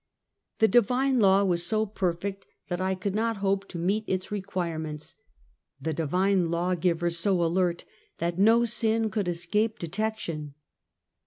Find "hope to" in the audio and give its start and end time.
3.37-3.77